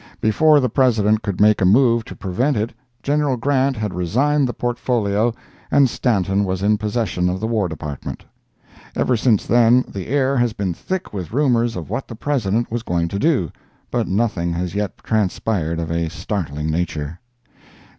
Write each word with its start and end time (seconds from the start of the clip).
Before 0.19 0.59
the 0.59 0.67
President 0.67 1.21
could 1.21 1.39
make 1.39 1.61
a 1.61 1.65
move 1.65 2.05
to 2.05 2.15
prevent 2.15 2.57
it, 2.57 2.73
General 3.03 3.37
Grant 3.37 3.75
had 3.75 3.93
resigned 3.93 4.47
the 4.47 4.51
portfolio 4.53 5.31
and 5.69 5.87
Stanton 5.87 6.43
was 6.43 6.63
in 6.63 6.79
possession 6.79 7.29
of 7.29 7.39
the 7.39 7.45
War 7.45 7.67
Department. 7.69 8.25
Ever 8.95 9.15
since 9.15 9.45
then 9.45 9.85
the 9.87 10.07
air 10.07 10.37
has 10.37 10.53
been 10.53 10.73
thick 10.73 11.13
with 11.13 11.31
rumors 11.33 11.75
of 11.75 11.91
what 11.91 12.07
the 12.07 12.15
President 12.15 12.71
was 12.71 12.81
going 12.81 13.09
to 13.09 13.19
do, 13.19 13.51
but 13.91 14.07
nothing 14.07 14.51
has 14.53 14.73
yet 14.73 14.97
transpired 15.03 15.79
of 15.79 15.91
a 15.91 16.09
startling 16.09 16.71
nature. 16.71 17.19